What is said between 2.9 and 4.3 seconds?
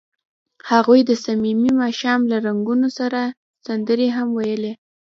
سره سندرې هم